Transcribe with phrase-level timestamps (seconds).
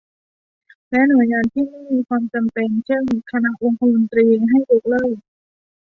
[0.89, 5.15] และหน่วยงานที่ไม่มีความจำเป็น เช่น คณะองคมนตรี ให้ยกเลิก